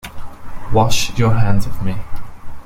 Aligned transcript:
Wash 0.73 1.15
your 1.19 1.35
hands 1.35 1.67
of 1.67 1.83
me. 1.83 1.93